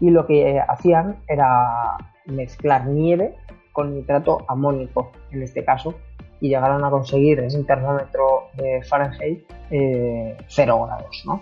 y 0.00 0.10
lo 0.10 0.26
que 0.26 0.60
hacían 0.60 1.16
era 1.28 1.96
mezclar 2.26 2.86
nieve 2.86 3.34
con 3.72 3.94
nitrato 3.94 4.44
amónico 4.48 5.10
en 5.30 5.42
este 5.42 5.64
caso 5.64 5.94
y 6.40 6.48
llegaron 6.48 6.84
a 6.84 6.90
conseguir 6.90 7.40
ese 7.40 7.62
termómetro 7.64 8.48
de 8.54 8.82
Fahrenheit 8.82 9.44
eh, 9.70 10.36
0 10.48 10.86
grados, 10.86 11.22
¿no? 11.26 11.40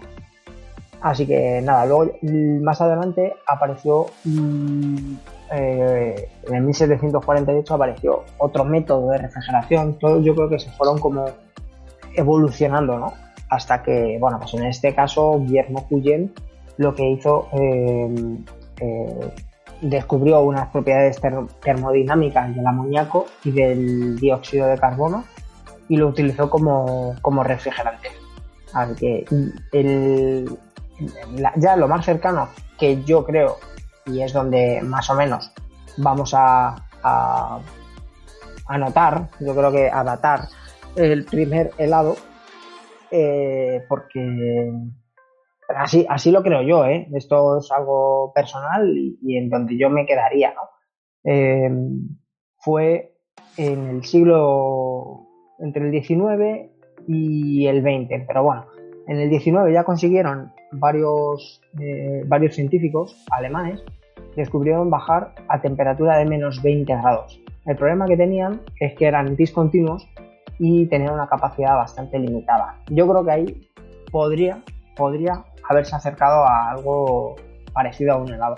Así 1.00 1.26
que 1.26 1.60
nada, 1.62 1.84
luego 1.86 2.12
más 2.22 2.80
adelante 2.80 3.34
apareció, 3.48 4.06
mm, 4.24 5.14
eh, 5.52 6.28
en 6.44 6.54
el 6.54 6.62
1748 6.62 7.74
apareció 7.74 8.24
otro 8.38 8.64
método 8.64 9.10
de 9.10 9.18
refrigeración, 9.18 9.98
todos 9.98 10.24
yo 10.24 10.34
creo 10.34 10.48
que 10.48 10.58
se 10.58 10.70
fueron 10.70 10.98
como 10.98 11.26
evolucionando, 12.14 12.98
¿no? 12.98 13.12
Hasta 13.50 13.82
que, 13.82 14.16
bueno, 14.20 14.38
pues 14.40 14.54
en 14.54 14.64
este 14.66 14.94
caso 14.94 15.38
Guillermo 15.40 15.86
Cuyen 15.88 16.32
lo 16.78 16.94
que 16.94 17.10
hizo, 17.10 17.48
eh, 17.52 18.36
eh, 18.80 19.30
descubrió 19.82 20.40
unas 20.42 20.68
propiedades 20.68 21.20
ter- 21.20 21.46
termodinámicas 21.62 22.54
del 22.54 22.66
amoníaco 22.66 23.26
y 23.44 23.50
del 23.50 24.18
dióxido 24.18 24.66
de 24.68 24.78
carbono 24.78 25.24
y 25.88 25.96
lo 25.96 26.08
utilizó 26.08 26.48
como, 26.48 27.14
como 27.20 27.42
refrigerante. 27.44 28.08
Así 28.72 28.94
que 28.94 29.24
el, 29.72 30.58
la- 31.36 31.52
ya 31.56 31.76
lo 31.76 31.88
más 31.88 32.04
cercano 32.06 32.48
que 32.78 33.02
yo 33.04 33.24
creo, 33.24 33.56
y 34.06 34.22
es 34.22 34.32
donde 34.32 34.80
más 34.82 35.08
o 35.10 35.14
menos 35.14 35.52
vamos 35.96 36.34
a, 36.34 36.88
a, 37.02 37.60
a 38.66 38.78
notar, 38.78 39.28
yo 39.40 39.54
creo 39.54 39.72
que 39.72 39.90
a 39.90 40.02
datar 40.04 40.48
el 40.96 41.24
primer 41.24 41.70
helado, 41.78 42.16
eh, 43.10 43.82
porque 43.88 44.72
así, 45.68 46.06
así 46.08 46.30
lo 46.30 46.42
creo 46.42 46.62
yo, 46.62 46.84
¿eh? 46.86 47.08
esto 47.14 47.58
es 47.58 47.70
algo 47.70 48.32
personal 48.34 48.92
y, 48.96 49.36
en 49.36 49.48
donde 49.48 49.76
yo 49.76 49.90
me 49.90 50.06
quedaría, 50.06 50.54
¿no? 50.54 50.62
Eh, 51.24 51.70
fue 52.58 53.16
en 53.56 53.88
el 53.88 54.04
siglo 54.04 55.28
entre 55.58 55.86
el 55.86 55.90
19 55.90 56.72
y 57.06 57.66
el 57.66 57.82
20, 57.82 58.24
pero 58.26 58.42
bueno, 58.42 58.66
en 59.06 59.18
el 59.18 59.30
19 59.30 59.72
ya 59.72 59.84
consiguieron 59.84 60.52
varios, 60.72 61.60
eh, 61.80 62.22
varios 62.26 62.54
científicos 62.54 63.16
alemanes 63.30 63.82
descubrieron 64.36 64.90
bajar 64.90 65.34
a 65.48 65.60
temperatura 65.60 66.18
de 66.18 66.24
menos 66.24 66.62
20 66.62 66.92
grados. 66.92 67.40
El 67.66 67.76
problema 67.76 68.06
que 68.06 68.16
tenían 68.16 68.60
es 68.80 68.94
que 68.94 69.06
eran 69.06 69.36
discontinuos 69.36 70.08
y 70.58 70.86
tenían 70.86 71.14
una 71.14 71.28
capacidad 71.28 71.74
bastante 71.76 72.18
limitada. 72.18 72.76
Yo 72.88 73.08
creo 73.08 73.24
que 73.24 73.30
ahí 73.30 73.68
podría, 74.10 74.62
podría 74.96 75.44
haberse 75.68 75.94
acercado 75.94 76.44
a 76.44 76.70
algo 76.70 77.36
parecido 77.72 78.14
a 78.14 78.16
un 78.16 78.32
helado. 78.32 78.56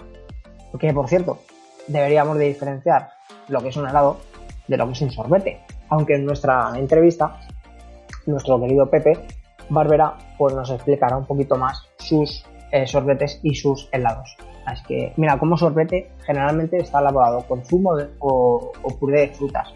Porque, 0.71 0.93
por 0.93 1.09
cierto, 1.09 1.39
deberíamos 1.87 2.39
de 2.39 2.47
diferenciar 2.47 3.09
lo 3.49 3.61
que 3.61 3.69
es 3.69 3.77
un 3.77 3.89
helado 3.89 4.19
de 4.69 4.77
lo 4.77 4.87
que 4.87 4.93
es 4.93 5.03
un 5.03 5.11
sorbete. 5.11 5.61
Aunque 5.89 6.15
en 6.15 6.25
nuestra 6.25 6.73
entrevista, 6.77 7.41
nuestro 8.27 8.61
querido 8.61 8.89
Pepe 8.89 9.19
Barbera 9.69 10.15
pues 10.39 10.55
nos 10.55 10.71
explicará 10.71 11.17
un 11.17 11.27
poquito 11.27 11.57
más 11.57 11.89
sus 11.99 12.45
eh, 12.73 12.87
sorbetes 12.87 13.41
y 13.43 13.55
sus 13.55 13.89
helados. 13.93 14.37
Así 14.67 14.83
que, 14.87 15.13
mira, 15.17 15.39
como 15.39 15.57
sorbete 15.57 16.11
generalmente 16.25 16.79
está 16.79 17.01
elaborado 17.01 17.47
con 17.47 17.65
zumo 17.65 17.97
o, 18.19 18.73
puré 18.99 19.21
de 19.21 19.29
frutas. 19.29 19.73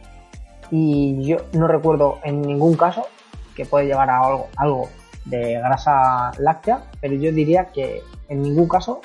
Y 0.70 1.22
yo 1.24 1.36
no 1.52 1.68
recuerdo 1.68 2.18
en 2.24 2.42
ningún 2.42 2.74
caso 2.74 3.06
que 3.54 3.64
puede 3.64 3.86
llevar 3.86 4.10
algo, 4.10 4.48
algo 4.56 4.88
de 5.24 5.54
grasa 5.54 6.32
láctea, 6.38 6.84
pero 7.00 7.14
yo 7.14 7.32
diría 7.32 7.66
que 7.66 8.02
en 8.28 8.42
ningún 8.42 8.68
caso, 8.68 9.00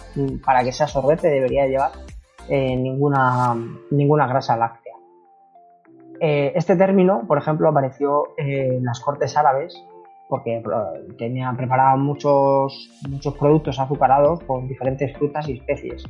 para 0.45 0.63
que 0.63 0.71
sea 0.71 0.87
sorbete, 0.87 1.29
debería 1.29 1.67
llevar 1.67 1.91
eh, 2.49 2.75
ninguna, 2.75 3.55
ninguna 3.91 4.27
grasa 4.27 4.57
láctea. 4.57 4.93
Eh, 6.19 6.53
este 6.55 6.75
término, 6.75 7.23
por 7.27 7.37
ejemplo, 7.37 7.69
apareció 7.69 8.33
en 8.37 8.83
las 8.83 8.99
cortes 8.99 9.35
árabes 9.37 9.81
porque 10.29 10.57
eh, 10.57 10.63
tenían 11.17 11.55
preparaban 11.57 12.01
muchos, 12.01 12.89
muchos 13.09 13.35
productos 13.35 13.79
azucarados 13.79 14.41
con 14.43 14.67
diferentes 14.67 15.15
frutas 15.17 15.47
y 15.47 15.53
especies. 15.53 16.03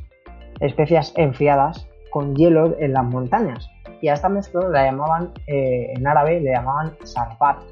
Especias 0.60 1.12
enfriadas 1.16 1.88
con 2.10 2.34
hielo 2.34 2.78
en 2.78 2.92
las 2.92 3.04
montañas. 3.04 3.68
Y 4.00 4.08
a 4.08 4.14
esta 4.14 4.28
mezcla 4.28 4.68
la 4.68 4.84
llamaban, 4.84 5.32
eh, 5.46 5.92
en 5.96 6.06
árabe 6.06 6.40
le 6.40 6.52
llamaban 6.52 6.94
sarbat, 7.04 7.62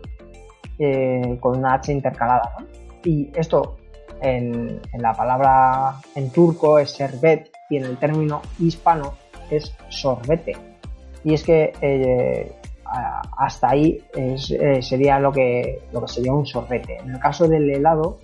eh, 0.78 1.38
con 1.40 1.58
una 1.58 1.74
H 1.74 1.92
intercalada. 1.92 2.56
Y 3.04 3.30
esto 3.34 3.76
en, 4.20 4.80
la 4.98 5.12
palabra 5.12 6.00
en 6.14 6.30
turco 6.30 6.78
es 6.78 6.90
serbet 6.90 7.50
y 7.70 7.76
en 7.76 7.84
el 7.84 7.96
término 7.98 8.42
hispano 8.58 9.14
es 9.50 9.76
sorbete. 9.88 10.56
Y 11.24 11.34
es 11.34 11.44
que 11.44 12.52
hasta 13.36 13.70
ahí 13.70 14.04
eh, 14.14 14.82
sería 14.82 15.18
lo 15.18 15.32
que, 15.32 15.82
lo 15.92 16.02
que 16.02 16.08
sería 16.08 16.32
un 16.32 16.46
sorbete. 16.46 16.98
En 16.98 17.10
el 17.14 17.18
caso 17.18 17.48
del 17.48 17.70
helado, 17.70 18.18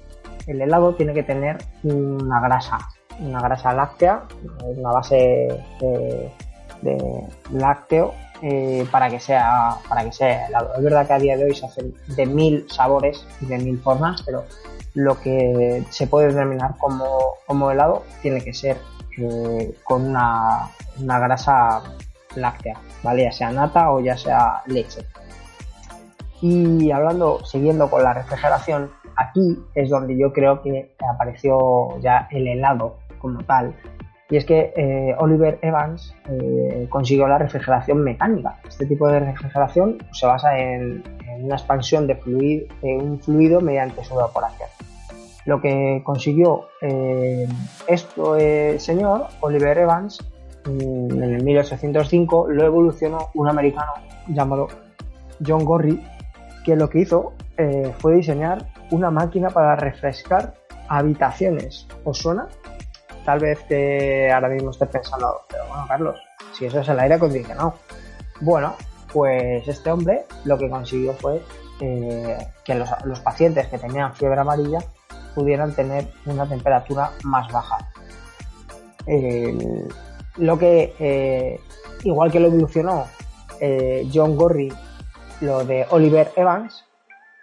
el 0.46 0.60
helado 0.60 0.94
tiene 0.94 1.14
que 1.14 1.22
tener 1.22 1.58
una 1.82 2.40
grasa, 2.40 2.78
una 3.20 3.40
grasa 3.40 3.72
láctea, 3.72 4.22
una 4.62 4.92
base 4.92 5.48
de, 5.80 6.30
de 6.82 7.24
lácteo 7.52 8.14
eh, 8.42 8.86
para 8.90 9.10
que 9.10 9.18
sea 9.18 9.76
para 9.88 10.04
que 10.04 10.12
sea 10.12 10.46
helado. 10.46 10.74
Es 10.76 10.82
verdad 10.82 11.06
que 11.06 11.12
a 11.12 11.18
día 11.18 11.36
de 11.36 11.44
hoy 11.44 11.54
se 11.54 11.66
hacen 11.66 11.94
de 12.06 12.26
mil 12.26 12.66
sabores 12.70 13.26
y 13.40 13.46
de 13.46 13.58
mil 13.58 13.78
formas, 13.78 14.22
pero 14.22 14.44
lo 14.94 15.18
que 15.20 15.84
se 15.90 16.06
puede 16.06 16.32
denominar 16.32 16.76
como, 16.78 17.34
como 17.46 17.70
helado 17.70 18.04
tiene 18.22 18.40
que 18.40 18.54
ser 18.54 18.78
eh, 19.18 19.74
con 19.84 20.06
una, 20.06 20.70
una 21.00 21.18
grasa 21.18 21.82
láctea, 22.40 22.78
¿vale? 23.02 23.24
Ya 23.24 23.32
sea 23.32 23.50
nata 23.50 23.90
o 23.92 24.00
ya 24.00 24.16
sea 24.16 24.62
leche. 24.66 25.02
Y 26.40 26.90
hablando, 26.90 27.44
siguiendo 27.44 27.90
con 27.90 28.02
la 28.04 28.14
refrigeración, 28.14 28.90
aquí 29.16 29.58
es 29.74 29.90
donde 29.90 30.16
yo 30.16 30.32
creo 30.32 30.62
que 30.62 30.94
apareció 31.12 31.98
ya 32.00 32.28
el 32.30 32.46
helado 32.46 32.96
como 33.18 33.42
tal. 33.42 33.74
Y 34.30 34.36
es 34.36 34.44
que 34.44 34.72
eh, 34.76 35.14
Oliver 35.18 35.58
Evans 35.62 36.14
eh, 36.28 36.86
consiguió 36.90 37.26
la 37.26 37.38
refrigeración 37.38 38.04
mecánica. 38.04 38.58
Este 38.68 38.86
tipo 38.86 39.08
de 39.08 39.20
refrigeración 39.20 39.98
se 40.12 40.26
basa 40.26 40.58
en, 40.58 41.02
una 41.40 41.56
expansión 41.56 42.06
de, 42.06 42.18
un 42.82 43.18
fluido 43.20 43.60
mediante 43.60 44.04
su 44.04 44.14
evaporación. 44.14 44.68
Lo 45.46 45.60
que 45.62 46.02
consiguió 46.04 46.66
esto 47.86 48.36
el 48.36 48.78
señor, 48.80 49.28
Oliver 49.40 49.78
Evans, 49.78 50.18
en 50.68 51.22
el 51.22 51.42
1805 51.42 52.48
lo 52.48 52.64
evolucionó 52.64 53.30
un 53.34 53.48
americano 53.48 53.92
llamado 54.28 54.68
John 55.44 55.64
Gorry, 55.64 56.02
que 56.64 56.76
lo 56.76 56.88
que 56.88 57.00
hizo 57.00 57.32
eh, 57.56 57.92
fue 57.98 58.16
diseñar 58.16 58.66
una 58.90 59.10
máquina 59.10 59.50
para 59.50 59.76
refrescar 59.76 60.54
habitaciones. 60.88 61.86
¿Os 62.04 62.18
suena? 62.18 62.48
Tal 63.24 63.40
vez 63.40 63.60
que 63.68 64.30
ahora 64.32 64.48
mismo 64.48 64.70
estés 64.70 64.88
pensando, 64.88 65.42
pero 65.48 65.66
bueno, 65.68 65.84
Carlos, 65.86 66.20
si 66.52 66.66
eso 66.66 66.80
es 66.80 66.88
el 66.88 66.98
aire 66.98 67.14
acondicionado. 67.14 67.74
Bueno, 68.40 68.74
pues 69.12 69.66
este 69.66 69.90
hombre 69.90 70.24
lo 70.44 70.56
que 70.56 70.70
consiguió 70.70 71.12
fue 71.14 71.42
eh, 71.80 72.38
que 72.64 72.74
los, 72.74 73.20
pacientes 73.20 73.66
que 73.68 73.78
tenían 73.78 74.14
fiebre 74.14 74.40
amarilla 74.40 74.78
pudieran 75.34 75.74
tener 75.74 76.08
una 76.26 76.48
temperatura 76.48 77.12
más 77.24 77.50
baja. 77.52 77.78
Lo 80.38 80.58
que, 80.58 80.94
eh, 80.98 81.60
igual 82.04 82.30
que 82.30 82.40
lo 82.40 82.46
evolucionó 82.46 83.04
eh, 83.60 84.08
John 84.12 84.36
Gorry, 84.36 84.72
lo 85.40 85.64
de 85.64 85.86
Oliver 85.90 86.28
Evans, 86.36 86.84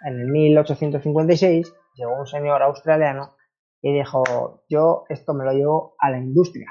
en 0.04 0.20
el 0.20 0.26
1856 0.28 1.72
llegó 1.94 2.18
un 2.18 2.26
señor 2.26 2.62
australiano 2.62 3.36
y 3.82 3.92
dijo, 3.92 4.62
yo 4.68 5.04
esto 5.08 5.34
me 5.34 5.44
lo 5.44 5.52
llevo 5.52 5.94
a 5.98 6.10
la 6.10 6.18
industria. 6.18 6.68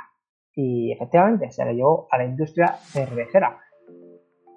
Y 0.55 0.91
efectivamente 0.91 1.51
se 1.51 1.65
lo 1.65 1.71
llevó 1.71 2.07
a 2.11 2.17
la 2.17 2.25
industria 2.25 2.77
cervecera. 2.79 3.59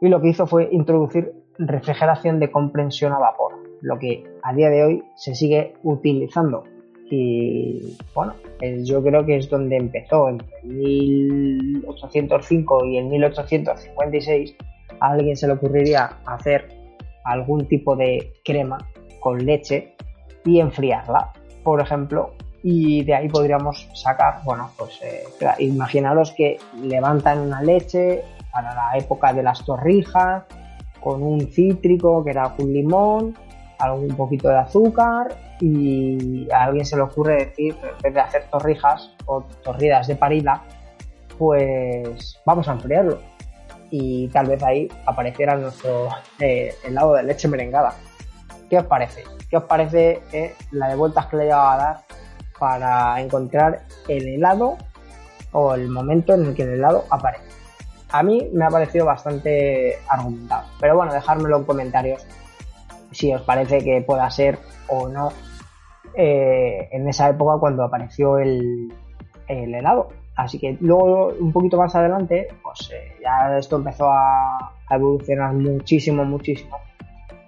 Y 0.00 0.08
lo 0.08 0.20
que 0.20 0.28
hizo 0.28 0.46
fue 0.46 0.68
introducir 0.70 1.32
refrigeración 1.58 2.38
de 2.38 2.50
comprensión 2.50 3.12
a 3.12 3.18
vapor, 3.18 3.54
lo 3.80 3.98
que 3.98 4.24
a 4.42 4.54
día 4.54 4.70
de 4.70 4.84
hoy 4.84 5.04
se 5.16 5.34
sigue 5.34 5.74
utilizando 5.82 6.64
y 7.10 7.96
bueno, 8.14 8.34
yo 8.84 9.02
creo 9.02 9.24
que 9.24 9.36
es 9.36 9.48
donde 9.48 9.76
empezó, 9.76 10.28
entre 10.28 10.46
1805 10.64 12.84
y 12.86 12.98
el 12.98 13.06
1856, 13.06 14.56
a 15.00 15.10
alguien 15.10 15.36
se 15.36 15.46
le 15.46 15.52
ocurriría 15.54 16.18
hacer 16.26 16.68
algún 17.24 17.66
tipo 17.68 17.96
de 17.96 18.32
crema 18.44 18.78
con 19.20 19.44
leche 19.44 19.94
y 20.44 20.60
enfriarla, 20.60 21.32
por 21.62 21.80
ejemplo, 21.80 22.34
y 22.62 23.04
de 23.04 23.14
ahí 23.14 23.28
podríamos 23.28 23.88
sacar, 23.94 24.42
bueno, 24.44 24.70
pues 24.76 25.00
eh, 25.02 25.22
imaginaros 25.60 26.32
que 26.32 26.58
levantan 26.82 27.40
una 27.40 27.62
leche 27.62 28.22
para 28.52 28.74
la 28.74 28.98
época 28.98 29.32
de 29.32 29.42
las 29.42 29.64
torrijas, 29.64 30.44
con 31.00 31.22
un 31.22 31.40
cítrico 31.52 32.24
que 32.24 32.30
era 32.30 32.54
un 32.58 32.72
limón, 32.72 33.36
algún 33.78 34.16
poquito 34.16 34.48
de 34.48 34.58
azúcar 34.58 35.36
y 35.60 36.50
a 36.52 36.64
alguien 36.64 36.84
se 36.84 36.96
le 36.96 37.02
ocurre 37.02 37.46
decir, 37.46 37.76
en 37.82 38.02
vez 38.02 38.14
de 38.14 38.20
hacer 38.20 38.44
torrijas 38.50 39.10
o 39.26 39.42
torridas 39.62 40.06
de 40.06 40.16
parila, 40.16 40.62
pues 41.38 42.40
vamos 42.44 42.68
a 42.68 42.72
enfriarlo. 42.72 43.20
Y 43.90 44.28
tal 44.28 44.46
vez 44.46 44.62
ahí 44.62 44.88
apareciera 45.06 45.56
nuestro 45.56 46.08
eh, 46.40 46.74
helado 46.84 47.14
de 47.14 47.22
leche 47.22 47.48
merengada. 47.48 47.94
¿Qué 48.68 48.78
os 48.78 48.84
parece? 48.84 49.24
¿Qué 49.48 49.56
os 49.56 49.64
parece 49.64 50.20
eh, 50.32 50.54
la 50.72 50.88
de 50.88 50.94
vueltas 50.94 51.26
que 51.26 51.38
le 51.38 51.46
he 51.46 51.52
a 51.52 51.76
dar 51.76 52.00
para 52.58 53.20
encontrar 53.20 53.84
el 54.08 54.28
helado 54.28 54.76
o 55.52 55.74
el 55.74 55.88
momento 55.88 56.34
en 56.34 56.46
el 56.46 56.54
que 56.54 56.64
el 56.64 56.74
helado 56.74 57.04
aparece? 57.10 57.48
A 58.10 58.22
mí 58.22 58.48
me 58.52 58.64
ha 58.64 58.68
parecido 58.68 59.06
bastante 59.06 59.98
argumentado. 60.08 60.66
Pero 60.80 60.96
bueno, 60.96 61.12
dejármelo 61.12 61.58
en 61.58 61.64
comentarios 61.64 62.26
si 63.10 63.32
os 63.32 63.42
parece 63.42 63.78
que 63.78 64.02
pueda 64.02 64.30
ser 64.30 64.58
o 64.88 65.08
no 65.08 65.30
eh, 66.14 66.88
en 66.92 67.08
esa 67.08 67.28
época 67.28 67.58
cuando 67.60 67.84
apareció 67.84 68.38
el, 68.38 68.92
el, 69.46 69.74
helado. 69.74 70.08
Así 70.36 70.58
que 70.58 70.76
luego, 70.80 71.32
un 71.38 71.52
poquito 71.52 71.76
más 71.76 71.94
adelante, 71.94 72.48
pues 72.62 72.90
eh, 72.92 73.16
ya 73.22 73.56
esto 73.58 73.76
empezó 73.76 74.08
a, 74.08 74.72
a, 74.88 74.94
evolucionar 74.94 75.52
muchísimo, 75.54 76.24
muchísimo. 76.24 76.76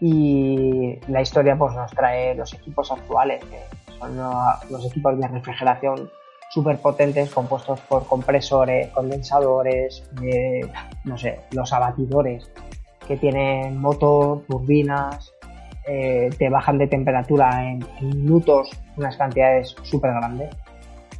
Y 0.00 0.98
la 1.08 1.20
historia 1.20 1.56
pues 1.56 1.74
nos 1.74 1.90
trae 1.92 2.34
los 2.34 2.52
equipos 2.54 2.90
actuales, 2.90 3.44
que 3.44 3.60
son 3.98 4.16
los 4.70 4.86
equipos 4.86 5.18
de 5.18 5.28
refrigeración 5.28 6.10
súper 6.50 6.78
potentes 6.78 7.30
compuestos 7.30 7.80
por 7.82 8.06
compresores, 8.06 8.88
condensadores, 8.88 10.02
eh, 10.22 10.60
no 11.04 11.16
sé, 11.16 11.40
los 11.52 11.72
abatidores 11.72 12.50
que 13.06 13.16
tienen 13.16 13.78
motor, 13.78 14.42
turbinas, 14.48 15.32
eh, 15.86 16.30
te 16.38 16.48
bajan 16.48 16.78
de 16.78 16.86
temperatura 16.86 17.70
en, 17.70 17.84
minutos 18.00 18.70
unas 18.96 19.16
cantidades 19.16 19.74
súper 19.82 20.12
grandes. 20.12 20.50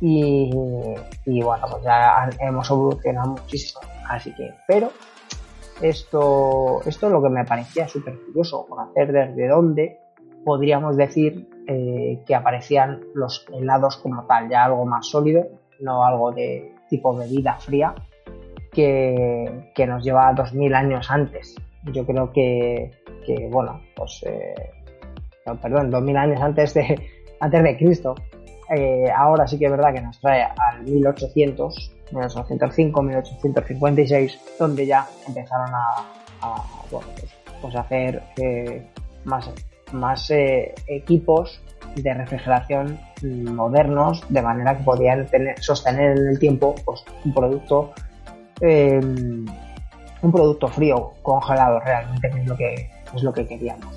Y, 0.00 0.50
y, 1.26 1.42
bueno, 1.42 1.66
pues 1.70 1.84
ya 1.84 2.30
hemos 2.40 2.70
evolucionado 2.70 3.32
muchísimo. 3.32 3.80
Así 4.08 4.34
que, 4.34 4.54
pero 4.66 4.90
esto, 5.82 6.80
esto 6.86 7.06
es 7.06 7.12
lo 7.12 7.22
que 7.22 7.28
me 7.28 7.44
parecía 7.44 7.86
súper 7.86 8.18
curioso, 8.18 8.66
conocer 8.66 9.12
desde 9.12 9.48
dónde 9.48 10.00
podríamos 10.44 10.96
decir 10.96 11.48
eh, 11.66 12.22
que 12.26 12.34
aparecían 12.34 13.00
los 13.14 13.46
helados 13.52 13.96
como 13.98 14.24
tal, 14.24 14.48
ya 14.48 14.64
algo 14.64 14.84
más 14.86 15.06
sólido, 15.08 15.46
no 15.80 16.04
algo 16.04 16.32
de 16.32 16.74
tipo 16.88 17.14
bebida 17.14 17.56
fría, 17.56 17.94
que, 18.72 19.70
que 19.74 19.86
nos 19.86 20.04
lleva 20.04 20.32
2000 20.32 20.74
años 20.74 21.10
antes. 21.10 21.54
Yo 21.92 22.04
creo 22.04 22.32
que, 22.32 22.90
que 23.36 23.48
bueno, 23.48 23.80
pues, 23.96 24.22
eh, 24.26 24.54
no, 25.46 25.56
perdón, 25.60 25.90
2000 25.90 26.16
años 26.16 26.40
antes 26.40 26.74
de, 26.74 27.00
antes 27.40 27.62
de 27.62 27.76
Cristo. 27.76 28.14
Eh, 28.74 29.10
ahora 29.10 29.48
sí 29.48 29.58
que 29.58 29.64
es 29.64 29.70
verdad 29.70 29.92
que 29.92 30.00
nos 30.00 30.20
trae 30.20 30.42
al 30.44 30.82
1800, 30.84 31.92
1805, 32.12 33.02
1856, 33.02 34.40
donde 34.58 34.86
ya 34.86 35.06
empezaron 35.26 35.70
a, 35.74 36.62
bueno, 36.90 37.08
pues, 37.18 37.34
pues 37.60 37.74
hacer 37.74 38.22
eh, 38.36 38.86
más, 39.24 39.50
más 39.92 40.30
eh, 40.30 40.72
equipos 40.86 41.60
de 41.96 42.14
refrigeración 42.14 43.00
modernos, 43.22 44.24
de 44.28 44.40
manera 44.40 44.76
que 44.76 44.84
podían 44.84 45.26
tener, 45.26 45.60
sostener 45.60 46.16
en 46.16 46.28
el 46.28 46.38
tiempo 46.38 46.76
pues, 46.84 47.04
un 47.24 47.34
producto 47.34 47.92
eh, 48.60 49.00
un 50.22 50.32
producto 50.32 50.68
frío 50.68 51.12
congelado 51.22 51.80
realmente 51.80 52.30
que 52.30 52.40
es 52.40 52.46
lo 52.46 52.56
que 52.56 52.90
es 53.14 53.22
lo 53.22 53.32
que 53.32 53.46
queríamos. 53.46 53.94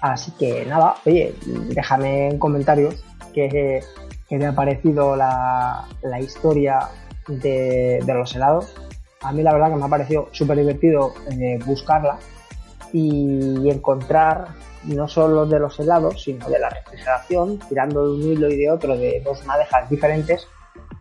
Así 0.00 0.32
que 0.32 0.64
nada 0.66 0.96
oye 1.06 1.34
déjame 1.70 2.28
en 2.28 2.38
comentarios 2.38 3.04
que, 3.32 3.82
que 4.28 4.38
te 4.38 4.46
ha 4.46 4.54
parecido 4.54 5.16
la, 5.16 5.86
la 6.02 6.20
historia 6.20 6.88
de, 7.28 8.00
de, 8.04 8.14
los 8.14 8.34
helados. 8.34 8.74
A 9.22 9.32
mí 9.32 9.42
la 9.42 9.52
verdad 9.52 9.70
que 9.70 9.76
me 9.76 9.84
ha 9.84 9.88
parecido 9.88 10.28
súper 10.32 10.58
divertido 10.58 11.14
eh, 11.30 11.58
buscarla 11.64 12.18
y 12.92 13.68
encontrar 13.68 14.48
no 14.84 15.08
solo 15.08 15.46
de 15.46 15.58
los 15.58 15.78
helados, 15.80 16.22
sino 16.22 16.48
de 16.48 16.58
la 16.58 16.70
refrigeración, 16.70 17.58
tirando 17.68 18.06
de 18.06 18.14
un 18.14 18.32
hilo 18.32 18.48
y 18.48 18.56
de 18.56 18.70
otro 18.70 18.96
de 18.96 19.20
dos 19.24 19.44
madejas 19.46 19.88
diferentes, 19.88 20.46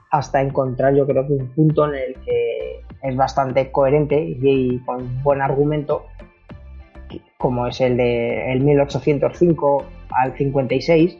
hasta 0.09 0.41
encontrar 0.41 0.95
yo 0.95 1.05
creo 1.05 1.27
que 1.27 1.33
un 1.33 1.47
punto 1.49 1.85
en 1.87 1.95
el 1.95 2.15
que 2.21 2.81
es 3.01 3.15
bastante 3.15 3.71
coherente 3.71 4.19
y, 4.19 4.79
con 4.85 5.21
buen 5.23 5.41
argumento, 5.41 6.05
como 7.43 7.67
es 7.67 7.81
el 7.81 7.97
de 7.97 8.53
el 8.53 8.61
1805 8.61 9.85
al 10.11 10.31
56, 10.37 11.17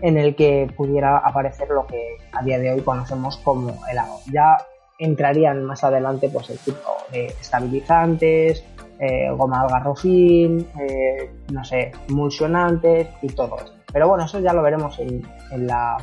en 0.00 0.18
el 0.18 0.34
que 0.34 0.68
pudiera 0.76 1.18
aparecer 1.18 1.68
lo 1.68 1.86
que 1.86 2.16
a 2.32 2.42
día 2.42 2.58
de 2.58 2.72
hoy 2.72 2.80
conocemos 2.80 3.36
como 3.36 3.72
helado. 3.88 4.18
Ya 4.32 4.56
entrarían 4.98 5.64
más 5.64 5.84
adelante 5.84 6.28
pues 6.30 6.50
el 6.50 6.58
tipo 6.58 6.90
de 7.12 7.26
estabilizantes, 7.26 8.64
eh, 8.98 9.30
goma 9.30 9.60
algarrofín, 9.60 10.66
eh, 10.80 11.30
no 11.52 11.64
sé, 11.64 11.92
emulsionantes 12.08 13.06
y 13.22 13.28
todo 13.28 13.56
esto. 13.58 13.72
Pero 13.92 14.08
bueno, 14.08 14.24
eso 14.24 14.40
ya 14.40 14.52
lo 14.52 14.62
veremos 14.62 14.98
en, 14.98 15.22
la, 15.64 15.96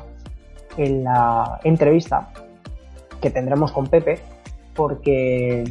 en 0.77 1.03
la 1.03 1.59
entrevista 1.65 2.29
que 3.19 3.29
tendremos 3.29 3.73
con 3.73 3.87
Pepe, 3.87 4.19
porque, 4.73 5.65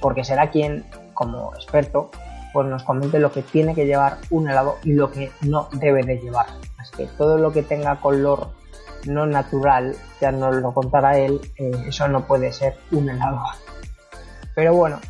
porque 0.00 0.24
será 0.24 0.48
quien, 0.48 0.86
como 1.12 1.54
experto, 1.54 2.10
pues 2.56 2.68
nos 2.68 2.84
comente 2.84 3.18
lo 3.18 3.30
que 3.30 3.42
tiene 3.42 3.74
que 3.74 3.84
llevar 3.84 4.16
un 4.30 4.48
helado 4.48 4.78
y 4.82 4.94
lo 4.94 5.12
que 5.12 5.30
no 5.42 5.68
debe 5.72 6.02
de 6.04 6.16
llevar. 6.16 6.46
Así 6.78 6.96
que 6.96 7.06
todo 7.06 7.36
lo 7.36 7.52
que 7.52 7.62
tenga 7.62 8.00
color 8.00 8.48
no 9.04 9.26
natural, 9.26 9.94
ya 10.22 10.32
nos 10.32 10.56
lo 10.56 10.72
contará 10.72 11.18
él, 11.18 11.38
eh, 11.58 11.70
eso 11.86 12.08
no 12.08 12.26
puede 12.26 12.50
ser 12.54 12.78
un 12.92 13.10
helado. 13.10 13.42
Pero 14.54 14.74
bueno, 14.74 15.00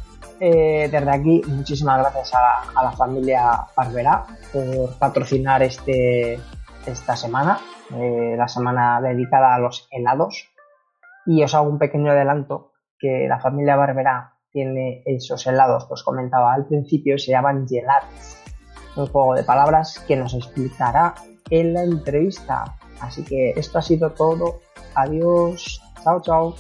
eh, 0.40 0.88
desde 0.90 1.08
aquí, 1.08 1.40
muchísimas 1.46 2.00
gracias 2.00 2.32
a, 2.34 2.82
la 2.82 2.90
familia 2.90 3.64
Barbera 3.76 4.26
por 4.52 4.98
patrocinar 4.98 5.62
este, 5.62 6.40
esta 6.84 7.14
semana, 7.14 7.60
eh, 7.94 8.34
la 8.36 8.48
semana 8.48 9.00
dedicada 9.00 9.54
a 9.54 9.60
los 9.60 9.86
helados. 9.92 10.48
Y 11.24 11.44
os 11.44 11.54
hago 11.54 11.68
un 11.68 11.78
pequeño 11.78 12.10
adelanto 12.10 12.72
que 12.98 13.28
la 13.28 13.38
familia 13.38 13.76
Barbera 13.76 14.35
tiene 14.52 15.02
esos 15.04 15.46
helados 15.46 15.86
que 15.86 15.94
os 15.94 16.02
comentaba 16.02 16.54
al 16.54 16.66
principio, 16.66 17.18
se 17.18 17.32
llaman 17.32 17.66
gelats. 17.68 18.42
Un 18.96 19.06
juego 19.06 19.34
de 19.34 19.44
palabras 19.44 19.98
que 20.06 20.16
nos 20.16 20.34
explicará 20.34 21.14
en 21.50 21.74
la 21.74 21.82
entrevista. 21.82 22.76
Así 23.00 23.24
que 23.24 23.50
esto 23.50 23.78
ha 23.78 23.82
sido 23.82 24.10
todo. 24.10 24.60
Adiós. 24.94 25.82
Chao, 26.02 26.22
chao. 26.22 26.54